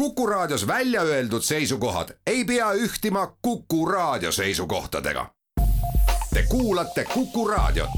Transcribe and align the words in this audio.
Kuku 0.00 0.26
Raadios 0.26 0.66
välja 0.66 1.02
öeldud 1.02 1.42
seisukohad 1.42 2.08
ei 2.26 2.44
pea 2.44 2.72
ühtima 2.72 3.36
Kuku 3.42 3.86
Raadio 3.86 4.32
seisukohtadega. 4.32 5.26
Te 6.34 6.42
kuulate 6.48 7.04
Kuku 7.04 7.48
Raadiot. 7.48 7.90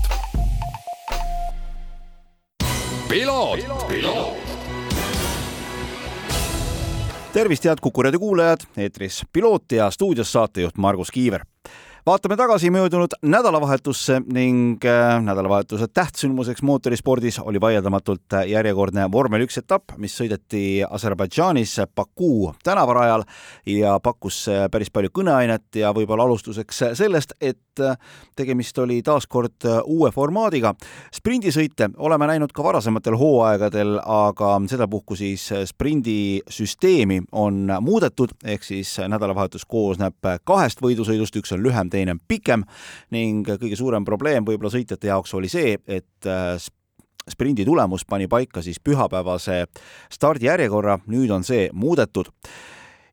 tervist, 7.32 7.64
head 7.64 7.78
Kuku 7.80 8.02
raadio 8.02 8.20
kuulajad, 8.20 8.60
eetris 8.76 9.22
Piloot 9.32 9.72
ja 9.72 9.90
stuudios 9.90 10.32
saatejuht 10.32 10.76
Margus 10.76 11.10
Kiiver 11.10 11.44
vaatame 12.06 12.36
tagasi 12.36 12.70
möödunud 12.70 13.10
nädalavahetusse 13.22 14.22
ning 14.32 14.84
äh, 14.84 15.22
nädalavahetuse 15.22 15.86
tähtsündmuseks 15.94 16.62
mootorispordis 16.62 17.38
oli 17.38 17.60
vaieldamatult 17.60 18.34
järjekordne 18.46 19.06
vormel 19.12 19.44
üks 19.46 19.60
etapp, 19.60 19.94
mis 20.02 20.16
sõideti 20.18 20.82
Aserbaidžaanis 20.90 21.76
Baku 21.94 22.54
tänavarajal 22.64 23.22
ja 23.66 24.00
pakkus 24.02 24.48
päris 24.70 24.90
palju 24.90 25.12
kõneainet 25.14 25.78
ja 25.78 25.92
võib-olla 25.94 26.26
alustuseks 26.26 26.82
sellest, 26.98 27.36
et 27.40 27.82
tegemist 28.36 28.78
oli 28.78 28.98
taas 29.02 29.26
kord 29.26 29.64
uue 29.84 30.10
formaadiga. 30.10 30.74
sprindisõite 31.14 31.88
oleme 31.96 32.26
näinud 32.26 32.52
ka 32.52 32.64
varasematel 32.64 33.16
hooaegadel, 33.16 33.94
aga 34.04 34.58
sedapuhku 34.68 35.16
siis 35.16 35.48
sprindisüsteemi 35.64 37.22
on 37.32 37.70
muudetud, 37.80 38.34
ehk 38.44 38.64
siis 38.64 38.98
nädalavahetus 39.08 39.64
koosneb 39.64 40.18
kahest 40.44 40.82
võidusõidust, 40.82 41.36
üks 41.38 41.52
on 41.52 41.62
lühem, 41.62 41.91
teine 41.92 42.16
on 42.16 42.22
pikem 42.28 42.64
ning 43.14 43.46
kõige 43.48 43.78
suurem 43.78 44.06
probleem 44.08 44.46
võib-olla 44.48 44.72
sõitjate 44.72 45.12
jaoks 45.12 45.34
oli 45.38 45.50
see, 45.52 45.76
et 45.86 46.28
äh, 46.28 46.56
sprindi 47.30 47.64
tulemus 47.64 48.04
pani 48.08 48.28
paika 48.28 48.62
siis 48.62 48.80
pühapäevase 48.82 49.64
stardijärjekorra, 50.12 50.98
nüüd 51.12 51.30
on 51.30 51.44
see 51.46 51.68
muudetud 51.72 52.32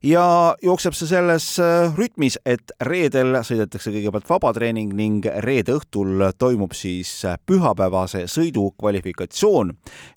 ja 0.04 0.56
jookseb 0.62 0.94
see 0.96 1.08
selles 1.10 1.46
äh, 1.60 1.92
rütmis, 1.96 2.38
et 2.48 2.72
reedel 2.86 3.40
sõidetakse 3.44 3.92
kõigepealt 3.92 4.28
vabatreening 4.30 4.94
ning 4.96 5.26
reede 5.44 5.76
õhtul 5.76 6.24
toimub 6.40 6.74
siis 6.76 7.12
äh, 7.28 7.36
pühapäevase 7.46 8.24
sõidu 8.30 8.70
kvalifikatsioon 8.80 9.74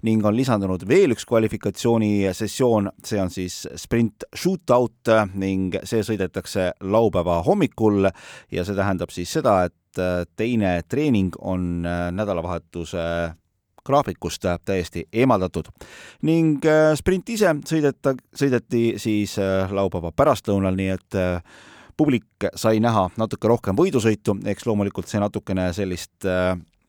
ning 0.08 0.26
on 0.26 0.38
lisandunud 0.38 0.88
veel 0.88 1.16
üks 1.16 1.28
kvalifikatsioonisessioon, 1.28 2.92
see 3.04 3.22
on 3.22 3.32
siis 3.34 3.64
sprint 3.80 4.28
shootout 4.32 5.12
ning 5.36 5.76
see 5.84 6.04
sõidetakse 6.06 6.72
laupäeva 6.80 7.42
hommikul 7.44 8.08
ja 8.52 8.64
see 8.64 8.80
tähendab 8.80 9.12
siis 9.12 9.36
seda, 9.36 9.64
et 9.68 10.00
äh, 10.00 10.24
teine 10.40 10.80
treening 10.88 11.36
on 11.44 11.84
nädalavahetuse 11.84 13.04
graafikust 13.86 14.46
täiesti 14.66 15.08
eemaldatud. 15.14 15.70
ning 16.22 16.66
äh, 16.66 16.96
sprint 16.96 17.30
ise 17.30 17.54
sõideta, 17.68 18.16
sõideti 18.36 18.94
siis 18.98 19.38
äh, 19.40 19.72
laupäeva 19.72 20.12
pärastlõunal, 20.12 20.76
nii 20.76 20.90
et 20.90 21.20
äh, 21.20 21.42
publik 21.98 22.48
sai 22.56 22.80
näha 22.80 23.10
natuke 23.18 23.48
rohkem 23.48 23.78
võidusõitu, 23.78 24.38
eks 24.46 24.66
loomulikult 24.66 25.08
see 25.08 25.22
natukene 25.22 25.72
sellist 25.74 26.26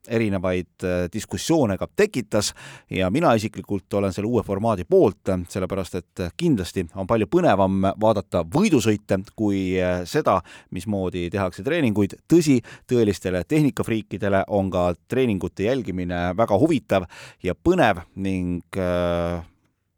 erinevaid 0.09 0.85
äh, 0.85 1.07
diskussioone 1.13 1.77
ka 1.79 1.89
tekitas 1.97 2.53
ja 2.91 3.11
mina 3.11 3.35
isiklikult 3.35 3.95
olen 3.95 4.13
selle 4.13 4.29
uue 4.29 4.43
formaadi 4.43 4.85
poolt, 4.89 5.33
sellepärast 5.49 5.95
et 6.01 6.25
kindlasti 6.37 6.87
on 6.95 7.09
palju 7.09 7.29
põnevam 7.31 7.89
vaadata 8.01 8.45
võidusõite 8.57 9.21
kui 9.37 9.79
äh, 9.81 10.03
seda, 10.09 10.41
mismoodi 10.71 11.29
tehakse 11.31 11.65
treeninguid. 11.65 12.19
tõsi, 12.29 12.61
tõelistele 12.91 13.45
tehnikafriikidele 13.49 14.45
on 14.49 14.71
ka 14.71 14.93
treeningute 15.09 15.69
jälgimine 15.69 16.35
väga 16.37 16.59
huvitav 16.59 17.09
ja 17.43 17.55
põnev 17.55 18.05
ning 18.17 18.79
äh, 18.79 19.43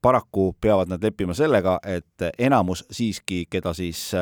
paraku 0.02 0.52
peavad 0.60 0.88
nad 0.88 1.02
leppima 1.02 1.34
sellega, 1.34 1.80
et 1.82 2.22
enamus 2.38 2.84
siiski, 2.90 3.46
keda 3.50 3.72
siis 3.74 4.12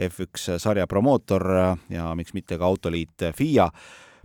F1 0.00 0.56
sarja 0.62 0.86
promootor 0.86 1.44
ja 1.92 2.08
miks 2.16 2.32
mitte 2.32 2.56
ka 2.56 2.64
Autoliit 2.64 3.26
FIA 3.36 3.68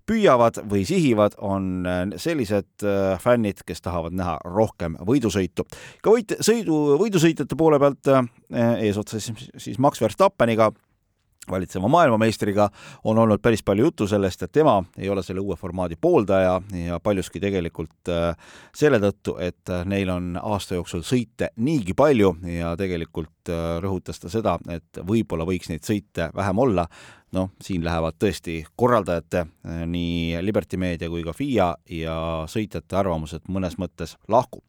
püüavad 0.08 0.62
või 0.70 0.84
sihivad, 0.88 1.38
on 1.38 1.88
äh, 1.88 2.04
sellised 2.22 2.86
äh, 2.86 3.16
fännid, 3.22 3.64
kes 3.66 3.84
tahavad 3.86 4.16
näha 4.18 4.38
rohkem 4.46 4.98
võidusõitu. 5.08 5.66
ka 6.04 6.14
võit, 6.14 6.38
sõidu, 6.44 6.84
võidusõitjate 7.02 7.58
poole 7.58 7.80
pealt 7.82 8.12
äh, 8.12 8.24
eesotsas 8.88 9.32
siis 9.58 9.80
Max 9.80 10.02
Verstappeniga 10.02 10.72
valitseva 11.52 11.90
maailmameistriga 11.90 12.68
on 13.10 13.18
olnud 13.18 13.42
päris 13.42 13.64
palju 13.66 13.88
juttu 13.88 14.06
sellest, 14.08 14.44
et 14.46 14.52
tema 14.54 14.76
ei 14.98 15.10
ole 15.10 15.24
selle 15.26 15.42
uue 15.42 15.56
formaadi 15.58 15.98
pooldaja 16.02 16.60
ja 16.86 17.00
paljuski 17.02 17.42
tegelikult 17.42 18.12
selle 18.78 19.00
tõttu, 19.02 19.34
et 19.42 19.72
neil 19.90 20.12
on 20.14 20.36
aasta 20.38 20.78
jooksul 20.78 21.02
sõite 21.02 21.50
niigi 21.66 21.98
palju 21.98 22.36
ja 22.46 22.76
tegelikult 22.78 23.50
rõhutas 23.82 24.22
ta 24.22 24.30
seda, 24.30 24.60
et 24.70 25.02
võib-olla 25.02 25.48
võiks 25.50 25.74
neid 25.74 25.82
sõite 25.88 26.30
vähem 26.38 26.62
olla 26.62 26.86
noh, 27.36 27.52
siin 27.64 27.84
lähevad 27.86 28.18
tõesti 28.20 28.58
korraldajate, 28.76 29.46
eh, 29.66 29.84
nii 29.88 30.42
Liberty 30.44 30.78
Media 30.78 31.10
kui 31.10 31.24
ka 31.24 31.34
FIA 31.34 31.70
ja 31.90 32.16
sõitjate 32.52 32.98
arvamused 33.00 33.48
mõnes 33.48 33.78
mõttes 33.80 34.18
lahku. 34.28 34.62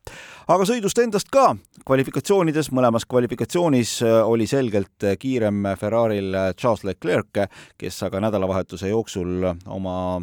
aga 0.49 0.65
sõidust 0.69 0.99
endast 1.03 1.31
ka, 1.31 1.57
kvalifikatsioonides, 1.87 2.71
mõlemas 2.71 3.07
kvalifikatsioonis 3.09 4.03
eh, 4.03 4.21
oli 4.23 4.47
selgelt 4.47 5.11
kiirem 5.19 5.65
Ferrari'l 5.79 6.55
Charles 6.57 6.85
Leclerc, 6.85 7.49
kes 7.79 8.03
aga 8.03 8.21
nädalavahetuse 8.21 8.89
jooksul 8.89 9.45
oma 9.67 10.23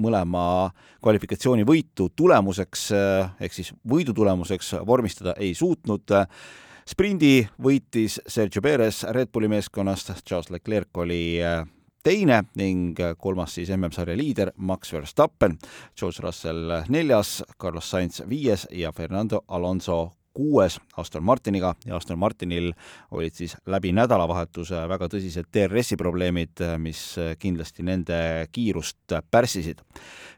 mõlema 0.00 0.70
kvalifikatsiooni 1.02 1.64
võitu 1.68 2.10
tulemuseks 2.16 2.90
eh, 2.96 3.30
ehk 3.40 3.56
siis 3.56 3.72
võidu 3.88 4.14
tulemuseks 4.16 4.74
vormistada 4.86 5.36
ei 5.38 5.54
suutnud 5.54 6.16
sprindi 6.88 7.48
võitis 7.62 8.20
Sergio 8.26 8.62
Perez 8.62 9.02
Red 9.10 9.32
Bulli 9.32 9.50
meeskonnast, 9.50 10.12
Charles 10.24 10.50
Leclerc 10.50 11.02
oli 11.02 11.40
äh, 11.42 11.64
teine 12.02 12.42
ning 12.56 13.00
äh, 13.00 13.16
kolmas 13.18 13.56
siis 13.58 13.72
MM-sarja 13.76 14.16
liider 14.16 14.52
Max 14.56 14.92
Verstappen, 14.92 15.58
George 15.98 16.24
Russell 16.24 16.80
neljas, 16.88 17.40
Carlos 17.60 17.90
Sainz 17.90 18.22
viies 18.28 18.66
ja 18.70 18.92
Fernando 18.92 19.44
Alonso 19.48 20.10
kuues 20.34 20.78
Aston 20.96 21.24
Martiniga 21.24 21.74
ja 21.86 21.96
Aston 21.96 22.18
Martinil 22.18 22.72
olid 23.10 23.34
siis 23.34 23.56
läbi 23.66 23.92
nädalavahetuse 23.92 24.84
väga 24.88 25.08
tõsised 25.10 25.48
DRS-i 25.52 25.98
probleemid, 25.98 26.62
mis 26.78 27.02
kindlasti 27.38 27.84
nende 27.86 28.20
kiirust 28.52 29.18
pärssisid. 29.30 29.82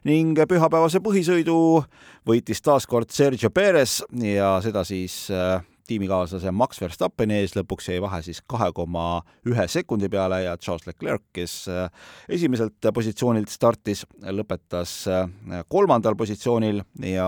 ning 0.03 0.39
pühapäevase 0.49 0.99
põhisõidu 0.99 1.83
võitis 2.27 2.61
taas 2.61 2.87
kord 2.87 3.11
Sergio 3.11 3.49
Perez 3.49 4.01
ja 4.23 4.57
seda 4.61 4.83
siis 4.83 5.29
äh, 5.31 5.61
tiimikaaslase 5.87 6.51
Max 6.55 6.81
Verstappeni 6.81 7.39
ees, 7.41 7.55
lõpuks 7.57 7.89
jäi 7.91 8.01
vahe 8.03 8.21
siis 8.25 8.41
kahe 8.47 8.69
koma 8.75 9.23
ühe 9.49 9.67
sekundi 9.71 10.09
peale 10.11 10.43
ja 10.45 10.55
Charles 10.57 10.87
Leclerc, 10.87 11.25
kes 11.35 11.57
äh, 11.71 11.89
esimeselt 12.29 12.91
positsioonilt 12.93 13.51
startis, 13.51 14.05
lõpetas 14.23 14.95
äh, 15.11 15.27
kolmandal 15.71 16.17
positsioonil 16.19 16.83
ja 17.09 17.27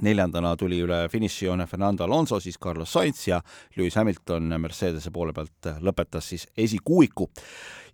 neljandana 0.00 0.54
tuli 0.56 0.80
üle 0.82 1.04
finišijoone 1.12 1.66
Fernando 1.68 2.04
Alonso, 2.04 2.40
siis 2.40 2.58
Carlos 2.62 2.92
Sainz 2.92 3.26
ja 3.28 3.40
Lewis 3.76 3.96
Hamilton 3.96 4.54
Mercedese 4.60 5.12
poole 5.12 5.34
pealt 5.36 5.68
lõpetas 5.84 6.30
siis 6.32 6.46
esikuuiku. 6.56 7.28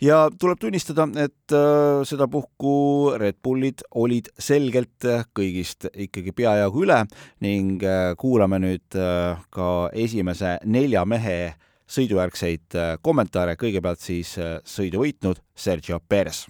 ja 0.01 0.29
tuleb 0.41 0.59
tunnistada, 0.61 1.09
et 1.19 1.53
äh, 1.53 2.05
sedapuhku 2.07 3.15
Red 3.19 3.41
Bullid 3.43 3.83
olid 3.95 4.31
selgelt 4.39 5.05
kõigist 5.35 5.89
ikkagi 5.95 6.33
peajagu 6.33 6.85
üle 6.85 7.01
ning 7.41 7.83
äh, 7.83 8.15
kuulame 8.19 8.61
nüüd 8.63 8.95
äh, 8.95 9.41
ka 9.51 9.91
esimese 9.93 10.59
nelja 10.65 11.05
mehe 11.05 11.55
sõidujärgseid 11.89 12.77
kommentaare, 13.01 13.55
kõigepealt 13.57 14.03
siis 14.05 14.35
sõidu 14.69 15.01
võitnud 15.01 15.39
Sergio 15.57 15.97
Perez. 16.05 16.45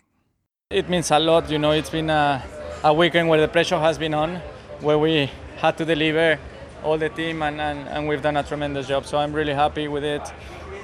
It 0.75 0.89
means 0.91 1.13
a 1.13 1.19
lot, 1.19 1.49
you 1.49 1.59
know, 1.59 1.71
it's 1.71 1.91
been 1.91 2.11
a, 2.11 2.43
a 2.83 2.93
weekend 2.93 3.31
where 3.31 3.41
the 3.41 3.47
pressure 3.47 3.79
has 3.79 3.97
been 3.99 4.15
on 4.15 4.41
where 4.81 4.99
we 4.99 5.31
had 5.57 5.77
to 5.79 5.85
deliver 5.85 6.39
all 6.85 6.97
the 6.99 7.09
team 7.09 7.43
and, 7.43 7.61
and, 7.61 7.89
and 7.89 8.09
we've 8.09 8.23
done 8.23 8.37
a 8.37 8.43
tremendous 8.43 8.87
job. 8.87 9.07
So 9.07 9.19
I'm 9.19 9.33
really 9.33 9.55
happy 9.55 9.89
with 9.89 10.05
it, 10.05 10.23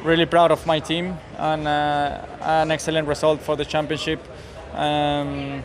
really 0.03 0.27
proud 0.27 0.51
of 0.51 0.67
my 0.67 0.81
team 0.81 1.17
and 1.39 1.67
uh, 1.67 2.25
an 2.41 2.71
excellent 2.71 3.09
result 3.09 3.41
for 3.41 3.57
the 3.57 3.65
championship. 3.65 4.21
Um, 4.75 5.63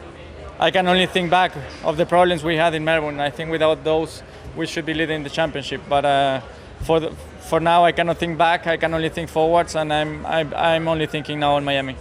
I 0.60 0.72
can 0.72 0.88
only 0.88 1.06
think 1.06 1.31
back 1.31 1.54
of 1.84 1.98
the 1.98 2.06
problems 2.06 2.44
we 2.44 2.58
had 2.58 2.74
in 2.76 2.84
Melbourne. 2.84 3.20
I 3.20 3.30
think 3.30 3.50
without 3.50 3.84
those, 3.84 4.22
we 4.56 4.68
should 4.68 4.86
be 4.86 4.94
leading 4.94 5.24
the 5.24 5.30
championship. 5.30 5.82
But 5.88 6.06
uh, 6.06 6.42
for 6.82 7.00
the, 7.00 7.12
for 7.40 7.60
now, 7.60 7.86
I 7.86 7.94
cannot 7.94 8.18
think 8.18 8.38
back. 8.38 8.68
I 8.68 8.78
can 8.78 8.94
only 8.94 9.10
think 9.10 9.30
forwards, 9.30 9.75
and 9.75 9.92
I'm 9.92 10.25
I, 10.25 10.42
am 10.42 10.54
I'm 10.54 10.88
only 10.88 11.08
thinking 11.08 11.40
now 11.40 11.56
on 11.56 11.64
Miami. 11.64 11.96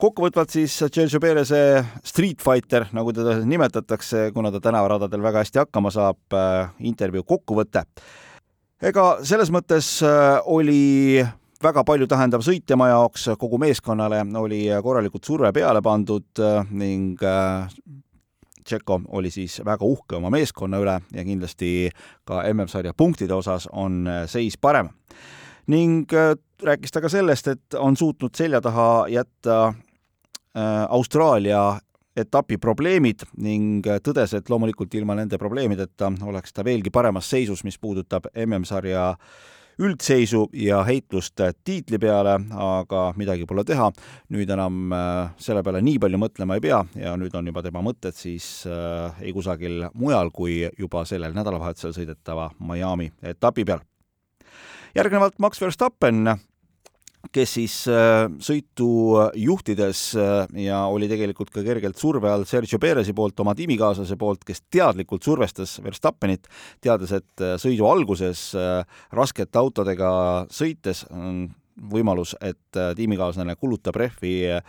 Kokkuvõtvalt 0.00 0.52
siis 0.52 0.74
Sergio 0.78 1.20
Perez'e 1.20 1.60
Street 2.04 2.42
Fighter, 2.44 2.86
nagu 2.96 3.12
teda 3.16 3.38
nimetatakse, 3.44 4.30
kuna 4.34 4.52
ta 4.52 4.60
tänavaradadel 4.60 5.24
väga 5.24 5.44
hästi 5.44 5.62
hakkama 5.64 5.92
saab, 5.92 6.20
äh, 6.36 6.70
intervjuu 6.80 7.24
kokkuvõte. 7.24 7.84
ega 8.82 9.04
selles 9.24 9.50
mõttes 9.50 10.02
äh, 10.04 10.40
oli 10.44 11.24
väga 11.62 11.84
palju 11.84 12.06
tähendav 12.06 12.44
sõitjama 12.44 12.88
jaoks, 12.88 13.30
kogu 13.38 13.58
meeskonnale 13.58 14.20
oli 14.36 14.66
korralikult 14.82 15.24
surve 15.24 15.52
peale 15.52 15.82
pandud 15.82 16.40
äh, 16.40 16.66
ning 16.70 17.20
Tšeko 18.66 19.00
oli 19.14 19.30
siis 19.30 19.60
väga 19.64 19.84
uhke 19.86 20.16
oma 20.16 20.30
meeskonna 20.30 20.80
üle 20.82 21.00
ja 21.14 21.24
kindlasti 21.24 21.88
ka 22.26 22.42
MM-sarja 22.52 22.92
punktide 22.96 23.34
osas 23.34 23.68
on 23.72 24.08
seis 24.26 24.58
parem. 24.58 24.88
ning 25.66 26.10
rääkis 26.62 26.92
ta 26.92 27.00
ka 27.00 27.08
sellest, 27.08 27.48
et 27.48 27.74
on 27.78 27.96
suutnud 27.96 28.34
selja 28.34 28.60
taha 28.60 29.06
jätta 29.08 29.74
Austraalia 30.88 31.78
etapi 32.16 32.56
probleemid 32.58 33.26
ning 33.44 33.84
tõdes, 34.04 34.32
et 34.36 34.48
loomulikult 34.48 34.94
ilma 34.96 35.16
nende 35.18 35.36
probleemideta 35.38 36.08
oleks 36.24 36.56
ta 36.56 36.64
veelgi 36.64 36.90
paremas 36.90 37.28
seisus, 37.28 37.64
mis 37.64 37.76
puudutab 37.78 38.30
MM-sarja 38.32 39.10
üldseisu 39.78 40.46
ja 40.56 40.80
heitlust 40.84 41.40
tiitli 41.64 41.98
peale, 42.00 42.38
aga 42.50 43.02
midagi 43.16 43.44
pole 43.46 43.64
teha. 43.64 43.90
nüüd 44.32 44.50
enam 44.50 44.92
äh, 44.92 45.34
selle 45.38 45.62
peale 45.62 45.82
nii 45.84 45.98
palju 46.00 46.20
mõtlema 46.20 46.56
ei 46.56 46.64
pea 46.64 46.80
ja 46.96 47.12
nüüd 47.20 47.34
on 47.36 47.46
juba 47.52 47.62
tema 47.62 47.82
mõtted 47.84 48.16
siis 48.16 48.64
äh, 48.70 49.20
ei 49.20 49.34
kusagil 49.36 49.90
mujal 49.94 50.32
kui 50.32 50.62
juba 50.78 51.04
sellel 51.04 51.36
nädalavahetusel 51.36 51.92
sõidetava 51.92 52.50
Miami 52.58 53.10
etapi 53.22 53.64
peal. 53.64 53.84
järgnevalt 54.96 55.38
Max 55.38 55.60
Verstappen 55.60 56.24
kes 57.32 57.54
siis 57.58 57.74
äh, 57.90 58.26
sõitu 58.42 58.88
juhtides 59.38 60.02
äh, 60.20 60.56
ja 60.66 60.82
oli 60.92 61.08
tegelikult 61.10 61.52
ka 61.54 61.64
kergelt 61.66 61.98
surve 62.00 62.30
all 62.30 62.46
Sergio 62.48 62.80
Perezi 62.82 63.14
poolt, 63.16 63.38
oma 63.42 63.54
tiimikaaslase 63.58 64.18
poolt, 64.20 64.44
kes 64.46 64.64
teadlikult 64.72 65.26
survestas 65.26 65.78
Verstappenit, 65.84 66.48
teades, 66.84 67.14
et 67.16 67.44
äh, 67.44 67.56
sõidu 67.60 67.88
alguses 67.90 68.48
raskete 69.14 69.58
autodega 69.58 70.10
sõites 70.52 71.04
on 71.10 71.46
võimalus, 71.92 72.32
et 72.40 72.78
tiimikaaslane 72.96 73.56
kulutab 73.60 73.98
rehvi 74.00 74.36
Äh, 74.56 74.62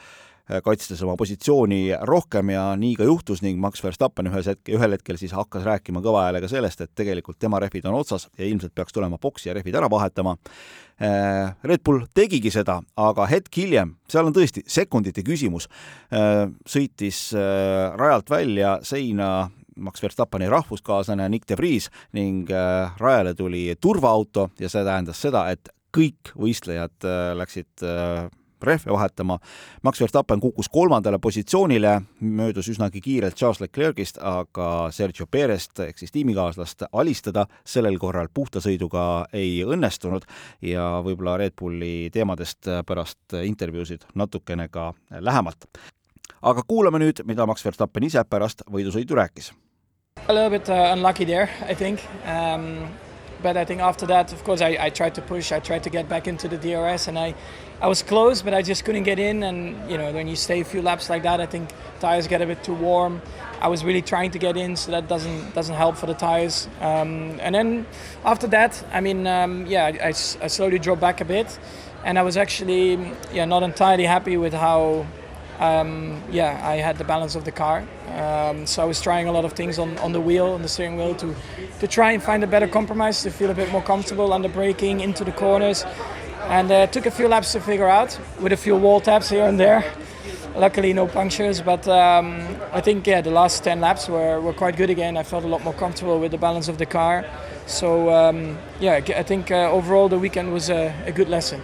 kaitstes 0.64 1.02
oma 1.04 1.18
positsiooni 1.20 1.92
rohkem 2.08 2.54
ja 2.54 2.64
nii 2.80 2.96
ka 3.00 3.08
juhtus 3.08 3.42
ning 3.44 3.60
Max 3.60 3.84
Verstappen 3.84 4.30
ühes 4.32 4.48
hetk, 4.48 4.70
ühel 4.72 4.96
hetkel 4.96 5.20
siis 5.20 5.34
hakkas 5.36 5.66
rääkima 5.68 6.02
kõva 6.04 6.24
häälega 6.28 6.48
sellest, 6.52 6.82
et 6.84 6.94
tegelikult 6.96 7.40
tema 7.40 7.60
rehvid 7.60 7.86
on 7.90 7.98
otsas 8.00 8.30
ja 8.38 8.48
ilmselt 8.48 8.76
peaks 8.76 8.96
tulema 8.96 9.20
boksi 9.20 9.50
ja 9.50 9.58
rehvid 9.58 9.76
ära 9.76 9.90
vahetama. 9.92 10.38
Äh, 11.04 11.52
Red 11.68 11.84
Bull 11.86 12.08
tegigi 12.16 12.52
seda, 12.54 12.80
aga 12.96 13.28
hetk 13.30 13.60
hiljem, 13.60 13.98
seal 14.10 14.30
on 14.30 14.36
tõesti 14.36 14.64
sekundite 14.72 15.26
küsimus, 15.28 15.68
äh, 16.16 16.48
sõitis 16.66 17.28
rajalt 17.36 18.32
välja 18.32 18.78
seina 18.88 19.50
Max 19.78 20.02
Verstappeni 20.02 20.48
rahvuskaaslane 20.50 21.28
Nick 21.30 21.46
de 21.50 21.58
Vries 21.60 21.92
ning 22.18 22.50
rajale 22.98 23.36
tuli 23.38 23.68
turvaauto 23.82 24.50
ja 24.60 24.72
see 24.72 24.82
tähendas 24.88 25.22
seda, 25.22 25.44
et 25.52 25.70
kõik 25.94 26.34
võistlejad 26.40 27.06
läksid 27.38 27.86
rehve 28.64 28.92
vahetama. 28.92 29.40
Max 29.84 30.00
Verstappen 30.00 30.40
kukkus 30.40 30.70
kolmandale 30.70 31.20
positsioonile, 31.20 32.02
möödus 32.20 32.70
üsnagi 32.70 33.02
kiirelt 33.02 33.36
Charles 33.36 33.62
Leclerc'ist, 33.62 34.18
aga 34.22 34.88
Sergio 34.92 35.28
Perest 35.32 35.80
ehk 35.80 35.98
siis 35.98 36.12
tiimikaaslast 36.12 36.88
alistada 36.92 37.46
sellel 37.66 37.98
korral 38.00 38.28
puhta 38.34 38.62
sõiduga 38.64 39.26
ei 39.34 39.64
õnnestunud 39.66 40.28
ja 40.62 40.98
võib-olla 41.06 41.38
Red 41.38 41.58
Bulli 41.60 42.10
teemadest 42.14 42.70
pärast 42.86 43.38
intervjuusid 43.44 44.08
natukene 44.16 44.68
ka 44.70 44.94
lähemalt. 45.20 45.66
aga 46.42 46.62
kuulame 46.68 47.00
nüüd, 47.00 47.24
mida 47.26 47.46
Max 47.46 47.66
Verstappen 47.66 48.04
ise 48.04 48.24
pärast 48.24 48.62
võidusõidu 48.72 49.16
rääkis. 49.16 49.52
A 50.28 50.34
little 50.34 50.50
bit 50.50 50.70
uh, 50.70 50.94
unlucky 50.94 51.26
there, 51.26 51.50
I 51.70 51.76
think 51.76 52.00
um 52.26 53.07
but 53.42 53.58
I 53.58 53.66
think 53.66 53.82
after 53.82 54.06
that, 54.08 54.34
of 54.34 54.44
course, 54.44 54.62
I, 54.62 54.78
I 54.80 54.90
tried 54.90 55.16
to 55.16 55.22
push. 55.22 55.52
I 55.52 55.60
tried 55.60 55.84
to 55.84 55.90
get 55.90 56.10
back 56.10 56.28
into 56.28 56.48
the 56.48 56.58
DRS, 56.58 57.08
and 57.08 57.18
I, 57.18 57.36
I 57.82 57.88
was 57.88 58.02
close, 58.02 58.42
but 58.42 58.54
I 58.54 58.62
just 58.62 58.86
couldn't 58.86 59.04
get 59.04 59.20
in. 59.20 59.44
And 59.44 59.90
you 59.90 59.98
know, 59.98 60.12
when 60.12 60.28
you 60.28 60.36
stay 60.36 60.62
a 60.62 60.66
few 60.66 60.82
laps 60.82 61.10
like 61.10 61.24
that, 61.24 61.40
I 61.40 61.46
think 61.46 61.70
tires 62.00 62.28
get 62.28 62.42
a 62.42 62.46
bit 62.46 62.64
too 62.64 62.74
warm. 62.74 63.22
I 63.60 63.68
was 63.68 63.84
really 63.84 64.02
trying 64.02 64.32
to 64.32 64.40
get 64.40 64.58
in, 64.58 64.76
so 64.76 64.92
that 64.92 65.08
doesn't 65.08 65.54
doesn't 65.54 65.76
help 65.76 65.98
for 65.98 66.06
the 66.06 66.14
tires. 66.14 66.68
Um, 66.82 67.40
and 67.42 67.54
then 67.56 67.86
after 68.24 68.48
that, 68.48 68.84
I 68.92 69.02
mean, 69.02 69.28
um, 69.28 69.66
yeah, 69.66 69.86
I, 69.86 69.90
I, 69.90 70.08
I 70.08 70.48
slowly 70.48 70.80
dropped 70.80 71.02
back 71.02 71.22
a 71.22 71.26
bit, 71.26 71.60
and 72.04 72.18
I 72.18 72.24
was 72.24 72.38
actually 72.38 73.12
yeah 73.34 73.46
not 73.46 73.64
entirely 73.64 74.06
happy 74.06 74.38
with 74.38 74.54
how 74.54 75.06
um, 75.60 76.22
yeah, 76.32 76.62
I 76.64 76.76
had 76.76 76.98
the 76.98 77.04
balance 77.04 77.36
of 77.36 77.44
the 77.44 77.52
car. 77.52 77.84
Um, 78.16 78.66
so 78.66 78.82
I 78.82 78.86
was 78.86 79.02
trying 79.02 79.28
a 79.28 79.32
lot 79.32 79.46
of 79.46 79.54
things 79.54 79.80
on, 79.80 79.98
on 80.00 80.12
the 80.12 80.22
wheel, 80.22 80.48
on 80.48 80.62
the 80.62 80.68
steering 80.68 80.98
wheel, 80.98 81.16
to, 81.16 81.36
to 81.80 81.88
try 81.88 82.12
and 82.12 82.22
find 82.22 82.44
a 82.44 82.48
better 82.48 82.68
compromise, 82.68 83.24
to 83.24 83.32
feel 83.32 83.50
a 83.50 83.54
bit 83.54 83.72
more 83.72 83.82
comfortable 83.82 84.34
under 84.34 84.50
braking 84.50 85.02
into 85.02 85.24
the 85.24 85.32
corners. 85.32 85.86
And 86.50 86.72
uh, 86.72 86.88
took 86.88 87.06
a 87.06 87.12
few 87.12 87.28
laps 87.28 87.52
to 87.54 87.60
figure 87.60 87.90
out, 87.90 88.18
with 88.40 88.54
a 88.54 88.58
few 88.58 88.76
wall 88.76 89.02
taps 89.02 89.30
here 89.30 89.46
and 89.46 89.60
there. 89.60 89.84
Luckily, 90.56 90.94
no 90.94 91.08
punctures, 91.08 91.62
but 91.62 91.88
um, 91.88 92.42
I 92.72 92.82
think 92.82 93.06
yeah, 93.06 93.22
the 93.22 93.30
last 93.30 93.64
10 93.64 93.80
laps 93.80 94.08
were, 94.08 94.42
were 94.42 94.54
quite 94.54 94.76
good 94.76 94.90
again. 94.90 95.18
I 95.18 95.24
felt 95.24 95.44
a 95.44 95.48
lot 95.48 95.64
more 95.64 95.74
comfortable 95.74 96.20
with 96.20 96.32
the 96.32 96.38
balance 96.38 96.68
of 96.68 96.78
the 96.78 96.86
car. 96.86 97.26
So 97.68 98.10
um, 98.10 98.58
yeah, 98.80 98.94
I 98.94 99.24
think 99.24 99.52
uh, 99.52 99.70
overall 99.72 100.10
the 100.10 100.18
weekend 100.18 100.54
was 100.54 100.70
a, 100.70 100.94
a 101.06 101.12
good 101.12 101.30
lesson. 101.30 101.62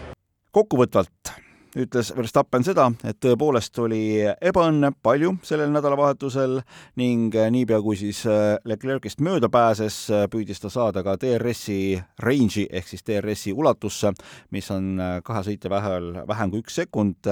kokkuvõtvalt 0.53 1.42
ütles 1.79 2.11
Verstappen 2.15 2.63
seda, 2.65 2.87
et 3.07 3.17
tõepoolest 3.23 3.77
oli 3.81 4.21
ebaõnne 4.21 4.91
palju 5.03 5.33
sellel 5.45 5.71
nädalavahetusel 5.73 6.59
ning 7.01 7.33
niipea, 7.33 7.79
kui 7.81 7.97
siis 7.99 8.23
äh, 8.29 8.55
Leclerc'ist 8.69 9.23
mööda 9.25 9.49
pääses, 9.53 10.03
äh, 10.13 10.25
püüdis 10.31 10.61
ta 10.61 10.69
saada 10.73 11.03
ka 11.05 11.15
DRS-i 11.21 11.97
range'i 12.23 12.67
ehk 12.69 12.91
siis 12.91 13.05
DRS-i 13.07 13.53
ulatusse, 13.53 14.13
mis 14.53 14.69
on 14.73 14.93
äh, 14.99 15.15
kahe 15.25 15.45
sõitja 15.47 15.71
vahel 15.73 16.11
vähem 16.29 16.53
kui 16.53 16.63
üks 16.63 16.77
sekund 16.83 17.29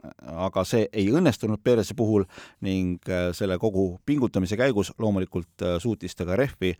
aga 0.00 0.62
see 0.64 0.86
ei 0.96 1.10
õnnestunud 1.12 1.60
Perese 1.60 1.92
puhul 1.92 2.24
ning 2.64 3.04
selle 3.36 3.58
kogu 3.60 3.98
pingutamise 4.08 4.56
käigus 4.56 4.94
loomulikult 4.96 5.64
suutis 5.82 6.16
ta 6.16 6.24
ka 6.24 6.38
rehvi 6.40 6.70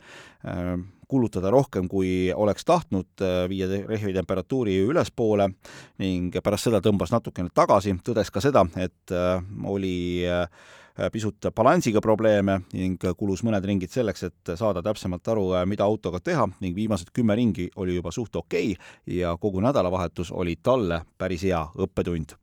kulutada 1.11 1.51
rohkem, 1.51 1.87
kui 1.91 2.31
oleks 2.35 2.65
tahtnud, 2.67 3.09
äh, 3.21 3.45
viia 3.51 3.67
rehvi 3.67 4.13
temperatuuri 4.15 4.77
ülespoole 4.87 5.49
ning 6.01 6.37
pärast 6.43 6.69
seda 6.69 6.81
tõmbas 6.83 7.11
natukene 7.13 7.51
tagasi, 7.53 7.97
tõdes 8.05 8.31
ka 8.31 8.43
seda, 8.43 8.63
et 8.79 9.15
äh, 9.15 9.41
oli 9.67 9.95
äh, 10.27 10.45
pisut 11.11 11.49
balansiga 11.55 12.01
probleeme 12.03 12.59
ning 12.75 13.01
kulus 13.17 13.45
mõned 13.47 13.65
ringid 13.65 13.91
selleks, 13.93 14.27
et 14.27 14.53
saada 14.59 14.83
täpsemalt 14.85 15.27
aru, 15.33 15.47
mida 15.65 15.87
autoga 15.87 16.19
teha 16.19 16.45
ning 16.59 16.75
viimased 16.77 17.13
kümme 17.15 17.35
ringi 17.39 17.69
oli 17.81 17.95
juba 17.97 18.11
suht 18.11 18.35
okei 18.35 18.75
okay 18.75 19.17
ja 19.21 19.33
kogu 19.39 19.63
nädalavahetus 19.63 20.31
oli 20.35 20.59
talle 20.63 21.01
päris 21.17 21.47
hea 21.47 21.63
õppetund 21.79 22.35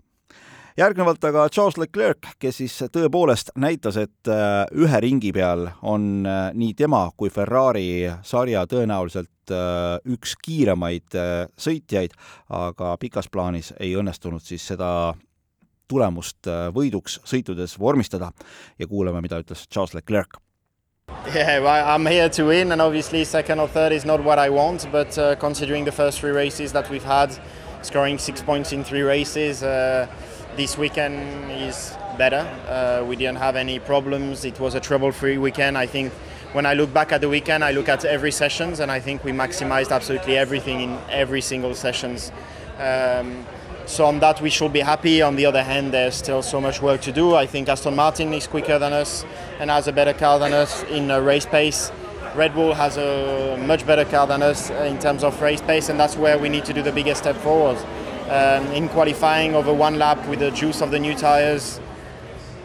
järgnevalt 0.79 1.25
aga 1.25 1.47
Charles 1.53 1.79
Leclerc, 1.81 2.31
kes 2.39 2.61
siis 2.61 2.77
tõepoolest 2.95 3.53
näitas, 3.59 3.99
et 4.01 4.31
äh, 4.31 4.65
ühe 4.79 5.01
ringi 5.03 5.33
peal 5.35 5.67
on 5.83 6.27
äh, 6.27 6.51
nii 6.55 6.75
tema 6.79 7.09
kui 7.17 7.31
Ferrari 7.35 8.07
sarja 8.27 8.65
tõenäoliselt 8.71 9.53
äh, 9.55 9.99
üks 10.15 10.37
kiiremaid 10.45 11.17
sõitjaid, 11.59 12.15
aga 12.55 12.97
pikas 13.00 13.31
plaanis 13.33 13.73
ei 13.81 13.95
õnnestunud 13.99 14.45
siis 14.45 14.67
seda 14.73 14.91
tulemust 15.88 16.45
võiduks 16.76 17.17
sõitudes 17.25 17.79
vormistada 17.81 18.29
ja 18.79 18.87
kuulame, 18.87 19.23
mida 19.25 19.38
ütles 19.41 19.64
Charles 19.73 19.95
Leclerc. 19.97 20.37
Yeah, 21.35 21.62
well, 21.62 21.87
I'm 21.88 22.05
here 22.05 22.29
to 22.29 22.45
win, 22.45 22.73
and 22.73 22.83
obviously 22.83 23.25
second 23.25 23.59
or 23.61 23.69
third 23.69 23.93
is 23.93 24.05
not 24.05 24.23
what 24.23 24.38
I 24.38 24.50
want. 24.50 24.87
But 24.93 25.17
uh, 25.17 25.37
considering 25.37 25.87
the 25.87 25.93
first 25.93 26.21
three 26.21 26.33
races 26.33 26.73
that 26.73 26.91
we've 26.91 27.05
had, 27.05 27.33
scoring 27.81 28.19
six 28.19 28.43
points 28.43 28.75
in 28.75 28.85
three 28.85 29.00
races, 29.00 29.62
uh, 29.62 30.07
this 30.59 30.77
weekend 30.77 31.53
is 31.53 31.97
better. 32.19 32.41
Uh, 32.67 33.05
we 33.07 33.15
didn't 33.15 33.38
have 33.38 33.55
any 33.55 33.79
problems. 33.79 34.45
It 34.45 34.59
was 34.59 34.75
a 34.75 34.81
trouble-free 34.81 35.38
weekend. 35.38 35.79
I 35.79 35.87
think 35.87 36.12
when 36.53 36.67
I 36.67 36.75
look 36.75 36.93
back 36.93 37.12
at 37.12 37.21
the 37.21 37.29
weekend, 37.29 37.62
I 37.62 37.71
look 37.71 37.88
at 37.88 38.05
every 38.05 38.33
sessions, 38.33 38.81
and 38.81 38.91
I 38.91 38.99
think 38.99 39.23
we 39.23 39.31
maximized 39.31 39.93
absolutely 39.93 40.37
everything 40.37 40.81
in 40.81 40.99
every 41.11 41.41
single 41.43 41.77
sessions. 41.77 42.33
Um, 42.81 43.47
so 43.87 44.07
on 44.07 44.19
that 44.19 44.41
we 44.43 44.50
should 44.50 44.73
be 44.73 44.81
happy. 44.81 45.23
On 45.23 45.37
the 45.37 45.47
other 45.47 45.62
hand, 45.62 45.93
there's 45.93 46.17
still 46.17 46.43
so 46.43 46.61
much 46.61 46.83
work 46.83 47.03
to 47.03 47.12
do. 47.12 47.37
I 47.37 47.47
think 47.47 47.69
Aston 47.69 47.95
Martin 47.95 48.35
is 48.35 48.49
quicker 48.49 48.81
than 48.81 48.93
us 48.93 49.25
and 49.61 49.71
has 49.71 49.87
a 49.87 49.93
better 49.93 50.12
car 50.12 50.41
than 50.41 50.53
us 50.53 50.83
in 50.91 51.07
race 51.25 51.47
pace. 51.47 51.93
Red 52.35 52.53
Bull 52.53 52.75
has 52.75 52.97
a 52.97 53.57
much 53.65 53.87
better 53.87 54.05
car 54.05 54.27
than 54.27 54.43
us 54.43 54.71
in 54.71 54.99
terms 54.99 55.23
of 55.23 55.41
race 55.41 55.62
pace, 55.62 55.88
and 55.88 56.00
that's 56.00 56.17
where 56.17 56.37
we 56.37 56.49
need 56.49 56.65
to 56.65 56.73
do 56.73 56.83
the 56.83 56.93
biggest 56.93 57.23
step 57.23 57.37
forward 57.37 57.79
um, 58.28 58.66
in 58.73 58.88
qualifying 58.88 59.54
over 59.54 59.73
one 59.73 59.99
lap 59.99 60.18
with 60.28 60.38
the 60.38 60.50
juice 60.50 60.80
of 60.80 60.90
the 60.90 60.99
new 60.99 61.14
tires, 61.14 61.80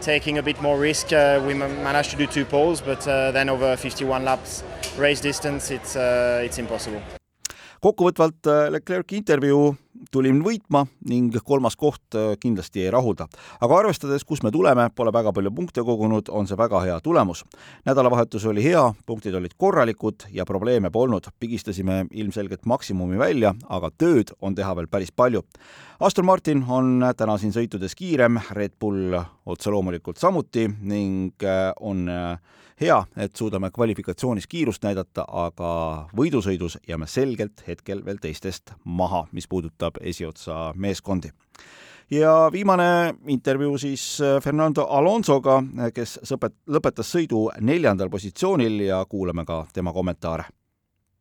taking 0.00 0.38
a 0.38 0.42
bit 0.42 0.60
more 0.60 0.78
risk. 0.78 1.12
Uh, 1.12 1.42
we 1.46 1.54
managed 1.54 2.10
to 2.10 2.16
do 2.16 2.26
two 2.26 2.44
poles, 2.44 2.80
but 2.80 3.06
uh, 3.08 3.30
then 3.32 3.48
over 3.48 3.76
51 3.76 4.24
laps 4.24 4.62
race 4.98 5.20
distance, 5.20 5.70
it's, 5.70 5.96
uh, 5.96 6.42
it's 6.44 6.58
impossible. 6.58 7.02
kokkuvõtvalt 7.84 8.46
äh, 8.48 8.70
Leclerc'i 8.72 9.18
intervjuu 9.20 9.74
tulin 10.14 10.40
võitma 10.44 10.84
ning 11.10 11.34
kolmas 11.44 11.76
koht 11.76 12.16
äh, 12.18 12.34
kindlasti 12.40 12.84
ei 12.84 12.90
rahulda. 12.94 13.26
aga 13.60 13.78
arvestades, 13.78 14.24
kus 14.24 14.42
me 14.46 14.52
tuleme, 14.54 14.88
pole 14.94 15.12
väga 15.14 15.32
palju 15.34 15.50
punkte 15.54 15.82
kogunud, 15.86 16.30
on 16.30 16.46
see 16.46 16.58
väga 16.58 16.82
hea 16.84 16.98
tulemus. 17.02 17.44
nädalavahetus 17.86 18.46
oli 18.50 18.64
hea, 18.64 18.84
punktid 19.06 19.34
olid 19.34 19.56
korralikud 19.58 20.28
ja 20.32 20.44
probleeme 20.44 20.90
polnud. 20.90 21.26
pigistasime 21.40 22.06
ilmselgelt 22.10 22.66
maksimumi 22.66 23.18
välja, 23.18 23.54
aga 23.68 23.90
tööd 23.98 24.34
on 24.40 24.54
teha 24.54 24.76
veel 24.76 24.88
päris 24.88 25.12
palju. 25.12 25.42
Aston 26.00 26.26
Martin 26.26 26.64
on 26.68 27.04
täna 27.16 27.36
siin 27.38 27.52
sõitudes 27.54 27.94
kiirem, 27.94 28.40
Red 28.50 28.74
Bull 28.80 29.14
otse 29.46 29.70
loomulikult 29.70 30.18
samuti 30.18 30.66
ning 30.80 31.44
on 31.80 32.08
hea, 32.80 32.98
et 33.16 33.36
suudame 33.36 33.70
kvalifikatsioonis 33.70 34.48
kiirust 34.50 34.82
näidata, 34.82 35.24
aga 35.28 35.70
võidusõidus 36.16 36.80
jääme 36.88 37.06
selgelt 37.06 37.62
hetkel 37.68 38.04
veel 38.04 38.18
teistest 38.22 38.74
maha, 38.84 39.24
mis 39.32 39.48
puudutab 39.48 40.02
esiotsa 40.02 40.72
meeskondi 40.74 41.30
ja 42.10 42.48
viimane 42.52 43.14
intervjuu 43.26 43.78
siis 43.78 44.20
äh, 44.20 44.42
Fernando 44.42 44.86
Alonsoga, 44.90 45.62
äh, 45.78 45.92
kes 45.94 46.18
sõpet-, 46.22 46.56
lõpetas 46.68 47.10
sõidu 47.14 47.46
neljandal 47.60 48.10
positsioonil 48.10 48.80
ja 48.88 49.04
kuulame 49.08 49.44
ka 49.48 49.64
tema 49.72 49.92
kommentaare. 49.92 50.44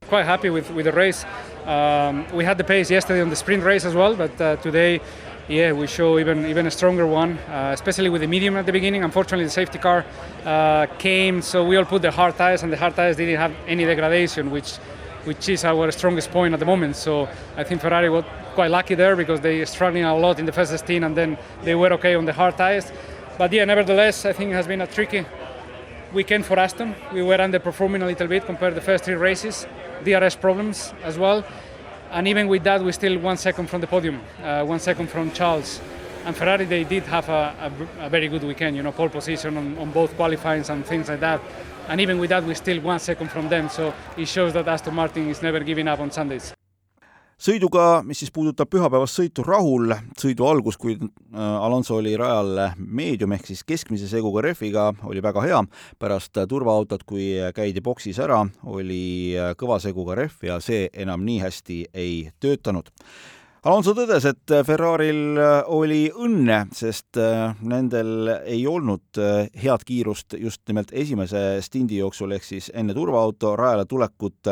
Quite 0.10 0.26
happy 0.26 0.50
with, 0.50 0.70
with 0.72 0.86
the 0.86 0.92
race. 0.92 1.26
Um, 1.66 2.26
we 2.34 2.44
had 2.44 2.58
the 2.58 2.64
pace 2.64 2.92
yesterday 2.92 3.22
on 3.22 3.30
the 3.30 3.36
sprint 3.36 3.64
race 3.64 3.86
as 3.86 3.96
well, 3.96 4.16
but 4.16 4.40
uh, 4.40 4.56
today 4.58 5.00
yeah, 5.48 5.74
we 5.74 5.88
show 5.88 6.20
even 6.20 6.46
even 6.46 6.68
a 6.68 6.72
stronger 6.72 7.06
one, 7.06 7.38
uh, 7.50 7.72
especially 7.74 8.10
with 8.10 8.22
the 8.22 8.28
medium 8.28 8.56
at 8.56 8.66
the 8.66 8.72
beginning. 8.72 9.04
Unfortunately, 9.04 9.44
the 9.44 9.52
safety 9.52 9.78
car 9.78 10.06
uh, 10.46 10.86
came, 10.98 11.42
so 11.42 11.66
we 11.66 11.76
all 11.76 11.86
put 11.86 12.02
the 12.02 12.12
hard 12.12 12.38
tires, 12.38 12.64
and 12.64 12.72
the 12.72 12.78
hard 12.78 12.96
tires 12.96 13.18
didn't 13.18 13.38
have 13.38 13.54
any 13.68 13.86
degradation, 13.86 14.52
which 14.52 14.78
which 15.26 15.50
is 15.50 15.64
our 15.66 15.92
strongest 15.92 16.32
point 16.32 16.54
at 16.54 16.60
the 16.60 16.66
moment. 16.66 16.96
So 16.96 17.28
I 17.58 17.64
think 17.64 17.82
Ferrari 17.82 18.10
got 18.10 18.26
quite 18.56 18.72
lucky 18.72 18.96
there 18.96 19.16
because 19.16 19.42
they 19.42 19.66
struggling 19.66 20.04
a 20.04 20.16
lot 20.16 20.40
in 20.40 20.46
the 20.46 20.52
first 20.52 20.78
stint 20.78 21.06
and 21.06 21.16
then 21.16 21.38
they 21.64 21.76
were 21.76 21.94
okay 21.94 22.16
on 22.16 22.26
the 22.26 22.34
hard 22.34 22.58
tires. 22.58 22.92
But 23.38 23.52
yeah, 23.52 23.66
nevertheless, 23.66 24.26
I 24.26 24.34
think 24.34 24.52
it 24.52 24.56
has 24.56 24.68
been 24.68 24.82
a 24.82 24.88
tricky 24.88 25.26
weekend 26.14 26.46
for 26.46 26.60
Aston. 26.60 26.96
We 27.14 27.24
were 27.24 27.38
underperforming 27.38 28.04
a 28.04 28.06
little 28.06 28.28
bit 28.28 28.46
compared 28.46 28.74
to 28.74 28.80
the 28.80 28.86
first 28.86 29.06
three 29.06 29.16
races. 29.16 29.66
DRS 30.04 30.36
problems 30.36 30.94
as 31.04 31.18
well. 31.18 31.44
And 32.12 32.28
even 32.28 32.48
with 32.48 32.64
that, 32.64 32.84
we're 32.84 32.92
still 32.92 33.18
one 33.20 33.38
second 33.38 33.70
from 33.70 33.82
the 33.82 33.88
podium, 33.88 34.22
uh, 34.44 34.64
one 34.64 34.80
second 34.80 35.10
from 35.10 35.32
Charles. 35.32 35.82
And 36.26 36.36
Ferrari, 36.36 36.66
they 36.66 36.84
did 36.84 37.04
have 37.04 37.28
a, 37.28 37.72
a, 38.00 38.06
a 38.06 38.10
very 38.10 38.28
good 38.28 38.44
weekend, 38.44 38.76
you 38.78 38.84
know, 38.84 38.92
pole 38.92 39.10
position 39.10 39.58
on, 39.58 39.78
on 39.78 39.92
both 39.92 40.16
qualifying 40.16 40.64
and 40.70 40.86
things 40.86 41.10
like 41.10 41.20
that. 41.20 41.42
And 41.88 42.00
even 42.00 42.20
with 42.20 42.30
that, 42.30 42.44
we're 42.44 42.56
still 42.56 42.80
one 42.82 43.00
second 43.00 43.30
from 43.30 43.50
them. 43.50 43.68
So 43.68 43.94
it 44.16 44.28
shows 44.28 44.54
that 44.54 44.68
Aston 44.68 44.94
Martin 44.94 45.30
is 45.30 45.42
never 45.42 45.60
giving 45.60 45.88
up 45.88 46.00
on 46.00 46.12
Sundays. 46.12 46.54
Sõiduga, 47.44 48.02
mis 48.08 48.22
siis 48.24 48.32
puudutab 48.34 48.70
pühapäevast 48.72 49.20
sõitu 49.20 49.44
Rahul, 49.46 49.92
sõidu 50.20 50.48
algus, 50.48 50.78
kui 50.80 50.96
äh, 50.96 51.10
Alonso 51.38 51.98
oli 52.00 52.16
rajal 52.20 52.56
meedium 52.78 53.36
ehk 53.36 53.50
siis 53.52 53.66
keskmise 53.68 54.08
seguga 54.12 54.46
rehviga, 54.48 54.90
oli 55.04 55.24
väga 55.24 55.44
hea. 55.44 55.62
pärast 56.00 56.40
turvaautot, 56.50 57.04
kui 57.04 57.34
käidi 57.56 57.82
boksis 57.82 58.20
ära, 58.20 58.44
oli 58.64 59.36
kõva 59.60 59.80
seguga 59.80 60.16
rehv 60.16 60.44
ja 60.48 60.60
see 60.64 60.90
enam 60.94 61.24
nii 61.26 61.40
hästi 61.44 61.80
ei 61.94 62.30
töötanud 62.40 62.92
Alonso 63.64 63.94
tõdes, 63.96 64.26
et 64.28 64.52
Ferraril 64.68 65.38
oli 65.72 66.10
õnne, 66.12 66.58
sest 66.76 67.16
äh, 67.16 67.54
nendel 67.64 68.28
ei 68.44 68.66
olnud 68.68 69.16
äh, 69.24 69.46
head 69.56 69.86
kiirust 69.88 70.36
just 70.36 70.60
nimelt 70.68 70.90
esimese 70.92 71.62
stindi 71.64 72.02
jooksul 72.02 72.36
ehk 72.36 72.44
siis 72.44 72.68
enne 72.76 72.92
turvaauto 72.92 73.54
rajale 73.56 73.86
tulekut, 73.88 74.52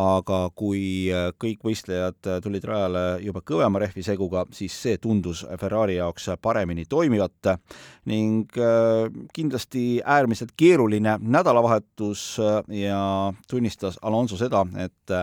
aga 0.00 0.38
kui 0.56 0.80
äh, 1.12 1.26
kõik 1.36 1.68
võistlejad 1.68 2.30
tulid 2.46 2.64
rajale 2.70 3.02
juba 3.26 3.44
kõvema 3.44 3.84
rehviseguga, 3.84 4.46
siis 4.56 4.80
see 4.80 4.96
tundus 4.96 5.44
Ferrari 5.60 5.98
jaoks 5.98 6.30
paremini 6.40 6.88
toimivat. 6.88 7.52
Ning 8.08 8.48
kindlasti 9.36 10.00
äärmiselt 10.00 10.54
keeruline 10.56 11.18
nädalavahetus 11.20 12.22
ja 12.72 13.00
tunnistas 13.50 14.00
Alonso 14.00 14.40
seda, 14.40 14.64
et 14.80 15.18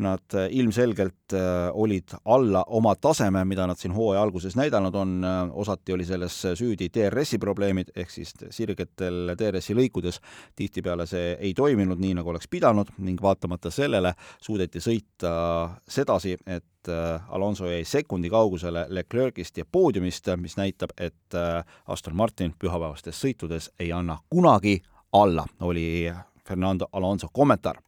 nad 0.00 0.34
äh, 0.34 0.48
ilmselgelt 0.50 1.32
äh, 1.32 1.70
olid 1.72 2.08
alla 2.24 2.59
oma 2.66 2.94
taseme, 2.96 3.44
mida 3.44 3.66
nad 3.66 3.78
siin 3.78 3.94
hooaja 3.94 4.22
alguses 4.22 4.56
näidanud 4.56 4.94
on, 4.94 5.24
äh, 5.24 5.50
osati 5.52 5.92
oli 5.92 6.04
selles 6.04 6.36
süüdi 6.54 6.88
DRS-i 6.94 7.38
probleemid, 7.38 7.92
ehk 7.96 8.10
siis 8.10 8.34
sirgetel 8.50 9.34
DRS-i 9.38 9.76
lõikudes 9.76 10.20
tihtipeale 10.56 11.06
see 11.06 11.36
ei 11.40 11.54
toiminud 11.54 12.00
nii, 12.00 12.14
nagu 12.20 12.30
oleks 12.30 12.48
pidanud 12.50 12.92
ning 12.98 13.22
vaatamata 13.22 13.70
sellele 13.70 14.14
suudeti 14.42 14.80
sõita 14.80 15.32
sedasi, 15.88 16.36
et 16.46 16.64
Alonso 17.28 17.68
jäi 17.68 17.84
sekundi 17.84 18.30
kaugusele 18.32 18.86
Leclerc'ist 18.88 19.58
ja 19.60 19.66
poodiumist, 19.68 20.30
mis 20.40 20.56
näitab, 20.56 20.94
et 20.96 21.36
Aston 21.86 22.16
Martin 22.16 22.54
pühapäevastes 22.58 23.20
sõitudes 23.20 23.68
ei 23.78 23.92
anna 23.92 24.16
kunagi 24.30 24.78
alla, 25.12 25.44
oli 25.60 26.08
Fernando 26.48 26.88
Alonso 26.92 27.28
kommentaar 27.32 27.82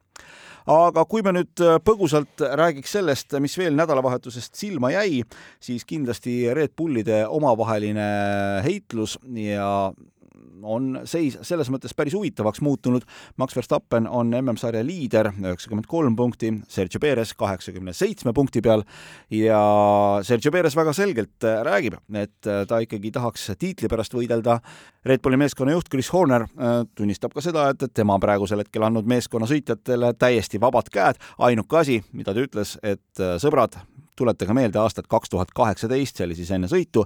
aga 0.71 1.05
kui 1.09 1.25
me 1.25 1.35
nüüd 1.37 1.65
äh, 1.65 1.79
põgusalt 1.85 2.43
räägiks 2.59 2.95
sellest, 2.99 3.37
mis 3.43 3.57
veel 3.59 3.77
nädalavahetusest 3.79 4.59
silma 4.59 4.93
jäi, 4.95 5.23
siis 5.63 5.87
kindlasti 5.89 6.47
Red 6.55 6.77
Bullide 6.77 7.25
omavaheline 7.29 8.09
heitlus 8.67 9.19
ja 9.39 9.93
on 10.63 11.01
seis 11.09 11.39
selles 11.43 11.71
mõttes 11.73 11.95
päris 11.97 12.15
huvitavaks 12.17 12.63
muutunud. 12.65 13.05
Max 13.41 13.57
Verstappen 13.57 14.07
on 14.09 14.31
MM-sarja 14.39 14.85
liider, 14.87 15.33
üheksakümmend 15.41 15.89
kolm 15.91 16.17
punkti, 16.17 16.53
Sergio 16.71 17.01
Perez 17.03 17.35
kaheksakümne 17.39 17.95
seitsme 17.97 18.33
punkti 18.37 18.63
peal 18.63 18.85
ja 19.31 19.61
Sergio 20.27 20.53
Perez 20.55 20.77
väga 20.77 20.95
selgelt 20.97 21.49
räägib, 21.67 21.99
et 22.19 22.51
ta 22.69 22.81
ikkagi 22.83 23.13
tahaks 23.15 23.51
tiitli 23.59 23.91
pärast 23.91 24.15
võidelda. 24.17 24.59
Red 25.07 25.23
Bulli 25.23 25.39
meeskonna 25.41 25.75
juht 25.75 25.91
Chris 25.91 26.13
Horner 26.13 26.47
äh, 26.47 26.83
tunnistab 26.95 27.35
ka 27.35 27.45
seda, 27.45 27.69
et, 27.73 27.83
et 27.83 27.95
tema 27.95 28.19
praegusel 28.23 28.63
hetkel 28.63 28.87
andnud 28.87 29.09
meeskonna 29.11 29.49
sõitjatele 29.51 30.13
täiesti 30.19 30.61
vabad 30.63 30.91
käed. 30.93 31.19
ainuke 31.39 31.79
asi, 31.79 32.03
mida 32.13 32.35
ta 32.35 32.45
ütles, 32.47 32.77
et 32.83 33.21
äh, 33.21 33.37
sõbrad, 33.43 33.81
tuletage 34.23 34.55
meelde 34.57 34.81
aastat 34.83 35.09
kaks 35.11 35.33
tuhat 35.33 35.53
kaheksateist, 35.55 36.19
see 36.19 36.27
oli 36.29 36.39
siis 36.39 36.51
enne 36.55 36.71
sõitu, 36.71 37.05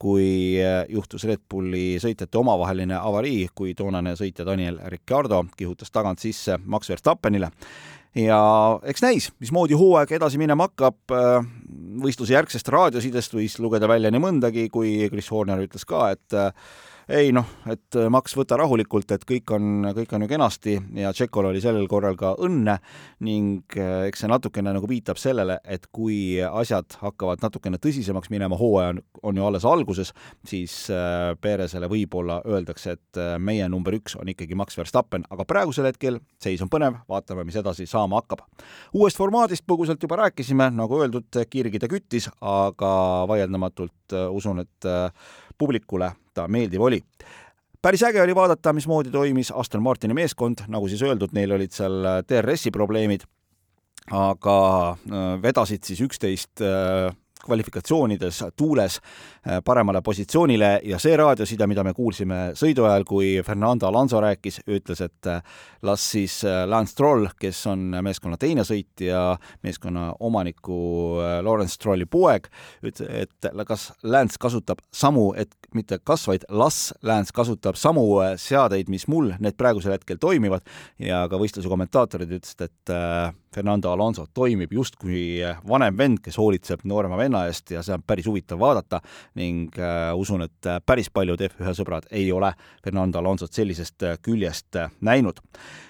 kui 0.00 0.58
äh, 0.62 0.82
juhtus 0.92 1.24
Red 1.28 1.44
Bulli 1.50 1.98
sõitjate 2.02 2.40
omavaheline 2.40 2.98
avarii, 3.00 3.48
kui 3.54 3.74
toonane 3.78 4.14
sõitja 4.18 4.46
Daniel 4.48 4.80
Ricciardo 4.92 5.44
kihutas 5.56 5.92
tagant 5.94 6.20
sisse 6.22 6.58
Max 6.64 6.90
Verstappenile. 6.92 7.50
ja 8.18 8.40
eks 8.88 9.02
näis, 9.04 9.30
mismoodi 9.40 9.76
hooaeg 9.78 10.12
edasi 10.18 10.40
minema 10.40 10.68
hakkab, 10.68 11.00
äh, 11.14 11.48
võistluse 12.02 12.36
järgsest 12.36 12.68
raadiosidest 12.72 13.34
võis 13.34 13.58
lugeda 13.58 13.88
välja 13.88 14.12
nii 14.12 14.22
mõndagi, 14.22 14.68
kui 14.72 15.08
Chris 15.08 15.30
Horner 15.32 15.64
ütles 15.64 15.86
ka, 15.88 16.10
et 16.16 16.36
äh, 16.36 16.52
ei 17.08 17.30
noh, 17.32 17.46
et 17.72 17.96
äh, 17.96 18.08
Max, 18.12 18.34
võta 18.36 18.58
rahulikult, 18.60 19.10
et 19.14 19.24
kõik 19.28 19.52
on, 19.56 19.88
kõik 19.96 20.12
on 20.12 20.24
ju 20.24 20.28
kenasti 20.28 20.74
ja 21.00 21.12
Tšekol 21.16 21.48
oli 21.50 21.62
sellel 21.64 21.88
korral 21.88 22.18
ka 22.20 22.34
õnne 22.44 22.74
ning 23.24 23.76
äh, 23.80 24.08
eks 24.10 24.24
see 24.24 24.30
natukene 24.30 24.74
nagu 24.76 24.88
viitab 24.90 25.20
sellele, 25.20 25.58
et 25.64 25.86
kui 25.94 26.36
asjad 26.44 26.98
hakkavad 27.00 27.40
natukene 27.44 27.80
tõsisemaks 27.80 28.28
minema, 28.32 28.58
hooaja 28.60 28.92
on, 28.92 29.02
on 29.30 29.40
ju 29.40 29.48
alles 29.48 29.64
alguses, 29.68 30.12
siis 30.48 30.74
äh, 30.92 31.32
Peresele 31.40 31.88
võib-olla 31.88 32.42
öeldakse, 32.44 32.98
et 32.98 33.20
meie 33.40 33.64
number 33.72 33.96
üks 33.96 34.18
on 34.18 34.28
ikkagi 34.28 34.56
Max 34.58 34.76
Verstappen, 34.78 35.24
aga 35.32 35.46
praegusel 35.48 35.88
hetkel 35.88 36.20
seis 36.42 36.60
on 36.64 36.70
põnev, 36.72 37.00
vaatame, 37.08 37.46
mis 37.48 37.56
edasi 37.56 37.88
saama 37.88 38.20
hakkab. 38.20 38.44
uuest 38.94 39.16
formaadist 39.16 39.64
põgusalt 39.68 40.02
juba 40.02 40.20
rääkisime, 40.24 40.68
nagu 40.76 41.00
öeldud, 41.00 41.40
kirgide 41.50 41.88
küttis, 41.88 42.28
aga 42.44 42.92
vaieldamatult 43.30 43.94
usun, 44.12 44.62
et 44.64 44.88
publikule 45.58 46.12
ta 46.34 46.46
meeldiv 46.48 46.82
oli. 46.86 47.00
Päris 47.82 48.02
äge 48.02 48.22
oli 48.22 48.34
vaadata, 48.34 48.72
mismoodi 48.74 49.10
toimis 49.14 49.52
Aston 49.54 49.82
Martini 49.82 50.14
meeskond, 50.14 50.64
nagu 50.68 50.88
siis 50.90 51.02
öeldud, 51.06 51.30
neil 51.32 51.52
olid 51.54 51.74
seal 51.74 52.08
DRS-i 52.26 52.72
probleemid, 52.74 53.22
aga 54.14 54.58
äh, 54.90 55.28
vedasid 55.42 55.86
siis 55.86 56.02
üksteist 56.02 56.64
äh, 56.64 57.12
kvalifikatsioonides 57.44 58.44
tuules 58.56 59.00
äh, 59.00 59.58
paremale 59.64 60.02
positsioonile 60.02 60.80
ja 60.84 60.98
see 60.98 61.16
raadioside, 61.16 61.66
mida 61.70 61.84
me 61.86 61.94
kuulsime 61.96 62.40
sõidu 62.58 62.86
ajal, 62.88 63.06
kui 63.08 63.30
Fernando 63.46 63.88
Alonso 63.88 64.20
rääkis, 64.22 64.60
ütles, 64.66 65.02
et 65.04 65.30
äh, 65.30 65.42
las 65.82 66.04
siis 66.12 66.40
äh, 66.44 66.64
Lance 66.68 66.92
Stroll, 66.96 67.28
kes 67.40 67.64
on 67.70 67.94
meeskonna 68.04 68.38
teine 68.40 68.64
sõitja, 68.66 69.36
meeskonna 69.62 70.10
omaniku 70.24 70.78
Lawrence 71.44 71.78
Strolli 71.78 72.06
poeg, 72.10 72.48
ütles, 72.82 73.08
et 73.24 73.50
kas 73.68 73.90
Lance 74.02 74.38
kasutab 74.40 74.82
samu, 74.94 75.30
et 75.38 75.54
mitte 75.74 76.00
kas, 76.04 76.26
vaid 76.28 76.46
las 76.50 76.92
Lance 77.06 77.34
kasutab 77.34 77.78
samu 77.78 78.06
seadeid, 78.40 78.90
mis 78.90 79.06
mul, 79.08 79.34
need 79.38 79.56
praegusel 79.58 79.94
hetkel 79.94 80.18
toimivad. 80.20 80.64
Ja 81.02 81.24
ka 81.30 81.38
võistluse 81.40 81.70
kommentaatorid 81.70 82.32
ütlesid, 82.38 82.66
et 82.66 82.94
Fernando 83.54 83.92
Alonso 83.92 84.26
toimib 84.34 84.72
justkui 84.72 85.40
vanem 85.68 85.96
vend, 85.98 86.22
kes 86.24 86.38
hoolitseb 86.38 86.84
noorema 86.84 87.16
venna 87.16 87.46
eest 87.48 87.70
ja 87.74 87.82
see 87.82 87.96
on 87.96 88.04
päris 88.06 88.28
huvitav 88.28 88.60
vaadata 88.60 89.00
ning 89.40 89.76
äh, 89.78 90.12
usun, 90.16 90.46
et 90.48 90.72
päris 90.86 91.10
paljud 91.10 91.40
F1 91.48 91.76
sõbrad 91.80 92.08
ei 92.10 92.30
ole 92.32 92.52
Fernando 92.84 93.18
Alonsot 93.18 93.52
sellisest 93.52 94.08
küljest 94.22 94.76
näinud 95.00 95.40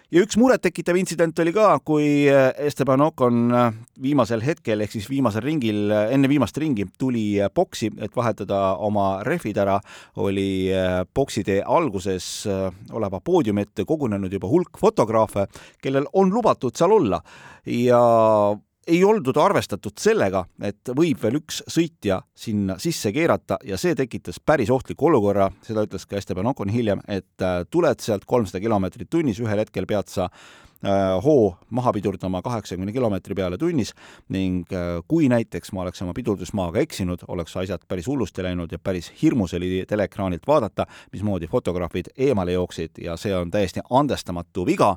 ja 0.09 0.23
üks 0.25 0.39
murettekitav 0.41 0.97
intsident 0.97 1.39
oli 1.43 1.53
ka, 1.53 1.67
kui 1.85 2.07
äh, 2.33 2.51
Esteban 2.65 3.03
Ocon 3.05 3.53
äh, 3.53 3.67
viimasel 4.03 4.43
hetkel 4.45 4.81
ehk 4.85 4.95
siis 4.95 5.09
viimasel 5.11 5.45
ringil, 5.45 5.83
äh, 5.93 6.13
enne 6.17 6.31
viimast 6.31 6.57
ringi 6.61 6.87
tuli 6.99 7.27
boksi, 7.55 7.91
et 8.01 8.17
vahetada 8.17 8.79
oma 8.85 9.09
rehvid 9.27 9.61
ära, 9.61 9.77
oli 10.25 10.71
boksitee 11.15 11.61
alguses 11.65 12.47
oleva 12.97 13.21
poodiumi 13.25 13.67
ette 13.67 13.85
kogunenud 13.89 14.33
juba 14.33 14.49
hulk 14.51 14.81
fotograafe, 14.81 15.47
kellel 15.83 16.09
on 16.17 16.33
lubatud 16.33 16.77
seal 16.77 16.95
olla. 16.97 17.21
Ja 17.69 18.01
ei 18.89 19.05
oldud 19.05 19.37
arvestatud 19.41 19.99
sellega, 20.01 20.45
et 20.65 20.93
võib 20.97 21.21
veel 21.23 21.41
üks 21.43 21.61
sõitja 21.71 22.21
sinna 22.37 22.79
sisse 22.81 23.13
keerata 23.15 23.59
ja 23.67 23.79
see 23.81 23.97
tekitas 23.99 24.41
päris 24.41 24.71
ohtliku 24.73 25.11
olukorra, 25.11 25.51
seda 25.67 25.85
ütles 25.87 26.07
ka 26.09 26.19
Esteban 26.19 26.49
Ocon 26.51 26.73
hiljem, 26.73 27.03
et 27.09 27.45
äh, 27.45 27.61
tuled 27.71 28.01
sealt 28.05 28.25
kolmsada 28.29 28.63
kilomeetrit 28.65 29.11
tunnis, 29.11 29.43
ühel 29.45 29.61
hetkel 29.61 29.87
pead 29.89 30.09
sa 30.13 30.29
äh, 30.29 31.19
hoo 31.25 31.53
maha 31.75 31.93
pidurdama 31.99 32.41
kaheksakümne 32.45 32.95
kilomeetri 32.97 33.37
peale 33.37 33.61
tunnis 33.61 33.93
ning 34.33 34.73
äh, 34.73 35.03
kui 35.09 35.29
näiteks 35.29 35.75
ma 35.77 35.85
oleks 35.85 36.03
oma 36.07 36.17
pidurdusmaaga 36.17 36.81
eksinud, 36.87 37.27
oleks 37.29 37.57
asjad 37.61 37.85
päris 37.89 38.09
hullusti 38.09 38.47
läinud 38.47 38.73
ja 38.73 38.81
päris 38.81 39.13
hirmus 39.23 39.55
oli 39.59 39.85
teleekraanilt 39.89 40.49
vaadata, 40.49 40.89
mismoodi 41.13 41.51
fotograafid 41.53 42.13
eemale 42.17 42.57
jooksid 42.57 43.05
ja 43.05 43.21
see 43.21 43.37
on 43.37 43.53
täiesti 43.53 43.85
andestamatu 43.91 44.67
viga 44.67 44.95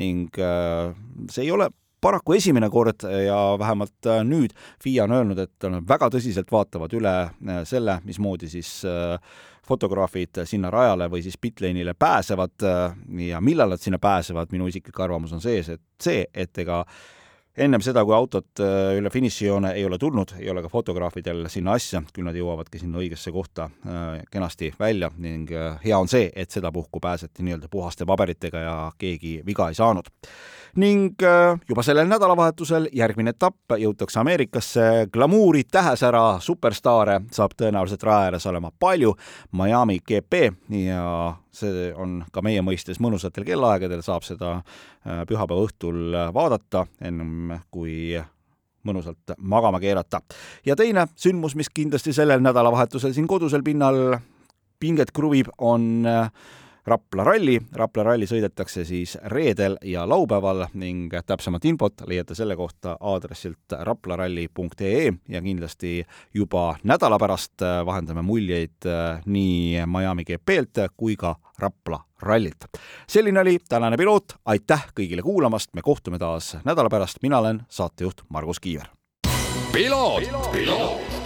ning 0.00 0.32
see 1.30 1.44
ei 1.44 1.50
ole 1.52 1.68
paraku 2.04 2.36
esimene 2.36 2.68
kord 2.70 3.06
ja 3.24 3.38
vähemalt 3.58 4.06
äh, 4.06 4.20
nüüd 4.28 4.52
FIA 4.82 5.06
on 5.06 5.16
öelnud, 5.16 5.40
et 5.40 5.66
väga 5.88 6.10
tõsiselt 6.12 6.52
vaatavad 6.52 6.92
üle 6.96 7.14
äh, 7.24 7.62
selle, 7.68 7.98
mismoodi 8.04 8.50
siis 8.52 8.76
äh, 8.88 9.16
fotograafid 9.64 10.42
sinna 10.44 10.68
rajale 10.72 11.08
või 11.12 11.22
siis 11.24 11.38
pitlane'ile 11.40 11.94
pääsevad 11.96 12.66
ja 13.24 13.40
millal 13.40 13.72
nad 13.72 13.80
sinna 13.80 13.96
pääsevad, 13.98 14.52
minu 14.52 14.68
isiklik 14.68 14.98
arvamus 15.00 15.32
on 15.32 15.40
sees, 15.40 15.70
et 15.72 15.80
see, 16.04 16.26
et 16.34 16.60
ega 16.60 16.82
ennem 17.56 17.82
seda, 17.84 18.04
kui 18.04 18.14
autot 18.16 18.60
üle 18.98 19.10
finišijoone 19.12 19.74
ei 19.78 19.84
ole 19.86 19.98
tulnud, 19.98 20.34
ei 20.40 20.50
ole 20.50 20.62
ka 20.64 20.70
fotograafidel 20.72 21.44
sinna 21.52 21.76
asja, 21.78 22.02
küll 22.14 22.26
nad 22.26 22.36
jõuavadki 22.36 22.80
sinna 22.82 22.98
õigesse 23.02 23.32
kohta 23.34 23.68
kenasti 24.30 24.72
välja 24.80 25.10
ning 25.18 25.50
hea 25.84 25.98
on 25.98 26.10
see, 26.10 26.30
et 26.34 26.50
sedapuhku 26.50 27.00
pääseti 27.00 27.46
nii-öelda 27.46 27.70
puhaste 27.70 28.06
paberitega 28.06 28.64
ja 28.64 28.76
keegi 28.98 29.40
viga 29.46 29.68
ei 29.70 29.78
saanud. 29.78 30.10
Ning 30.74 31.22
äh, 31.22 31.58
juba 31.68 31.82
sellel 31.86 32.08
nädalavahetusel 32.10 32.88
järgmine 32.98 33.30
etapp 33.30 33.76
jõutakse 33.78 34.18
Ameerikasse, 34.18 35.06
glamuuri, 35.12 35.62
tähesära, 35.70 36.40
superstaare 36.42 37.20
saab 37.34 37.54
tõenäoliselt 37.54 38.02
raja 38.02 38.30
ääres 38.30 38.46
olema 38.50 38.72
palju, 38.82 39.14
Miami 39.54 40.00
GP 40.02 40.48
ja 40.80 41.04
see 41.56 41.90
on 41.96 42.22
ka 42.32 42.42
meie 42.44 42.62
mõistes 42.64 43.00
mõnusatel 43.02 43.46
kellaaegadel, 43.46 44.02
saab 44.04 44.26
seda 44.26 44.56
äh, 44.58 45.24
pühapäeva 45.28 45.66
õhtul 45.66 46.16
vaadata, 46.34 46.86
ennem 47.00 47.58
kui 47.70 48.14
mõnusalt 48.84 49.34
magama 49.38 49.80
keerata. 49.80 50.20
ja 50.66 50.76
teine 50.76 51.06
sündmus, 51.16 51.54
mis 51.54 51.70
kindlasti 51.72 52.12
sellel 52.12 52.42
nädalavahetusel 52.44 53.14
siin 53.16 53.26
kodusel 53.26 53.62
pinnal 53.64 54.18
pinget 54.80 55.12
kruvib, 55.16 55.48
on 55.58 56.06
äh, 56.06 56.28
Rapla 56.86 57.24
ralli. 57.24 57.60
Rapla 57.72 58.02
ralli 58.02 58.26
sõidetakse 58.28 58.84
siis 58.84 59.16
reedel 59.32 59.78
ja 59.88 60.02
laupäeval 60.08 60.66
ning 60.76 61.14
täpsemat 61.26 61.64
infot 61.64 62.04
leiate 62.06 62.36
selle 62.36 62.56
kohta 62.56 62.98
aadressilt 63.00 63.72
raplaralli.ee 63.88 65.12
ja 65.28 65.42
kindlasti 65.42 66.02
juba 66.34 66.74
nädala 66.84 67.18
pärast 67.18 67.64
vahendame 67.86 68.22
muljeid 68.22 68.84
äh, 68.86 69.22
nii 69.24 69.86
Miami 69.86 70.24
GP-lt 70.28 70.90
kui 70.96 71.16
ka 71.16 71.36
Rapla 71.58 72.02
rallilt. 72.20 72.68
selline 73.08 73.40
oli 73.40 73.58
tänane 73.68 73.96
piloot, 73.96 74.36
aitäh 74.44 74.86
kõigile 74.94 75.22
kuulamast, 75.22 75.70
me 75.74 75.82
kohtume 75.82 76.18
taas 76.18 76.56
nädala 76.64 76.90
pärast, 76.90 77.22
mina 77.22 77.38
olen 77.38 77.62
saatejuht 77.68 78.26
Margus 78.28 78.60
Kiiver. 78.60 78.88
piloot, 79.72 80.52
piloot 80.52 81.23